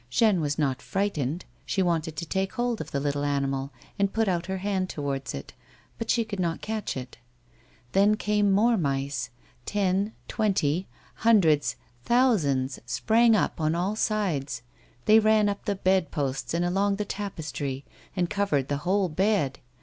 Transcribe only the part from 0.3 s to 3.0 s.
was not frightened; she wanted to take hold of the